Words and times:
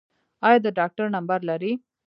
ایا 0.47 0.57
د 0.65 0.67
ډاکټر 0.77 1.05
نمبر 1.15 1.39
لرئ؟ 1.49 1.73